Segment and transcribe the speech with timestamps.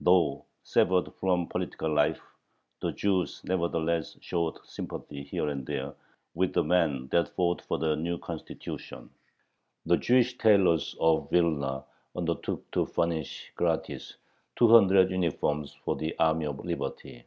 [0.00, 2.22] Though severed from political life,
[2.80, 5.96] the Jews nevertheless showed sympathy here and there
[6.32, 9.10] with the men that fought for the new Constitution.
[9.84, 11.82] The Jewish tailors of Vilna
[12.14, 14.14] undertook to furnish gratis
[14.54, 17.24] two hundred uniforms for the army of liberty.